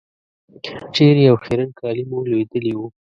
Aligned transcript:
چېرې 0.95 1.23
او 1.31 1.37
خیرن 1.43 1.69
کالي 1.79 2.03
مو 2.09 2.17
لوېدلي 2.31 2.73
وو. 2.75 2.85